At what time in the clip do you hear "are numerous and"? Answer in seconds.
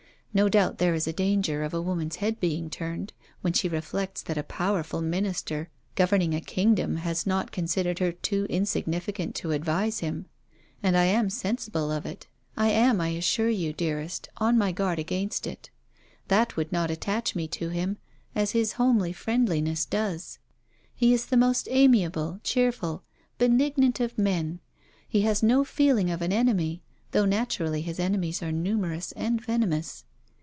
28.41-29.41